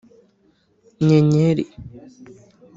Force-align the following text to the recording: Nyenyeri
Nyenyeri 1.05 1.63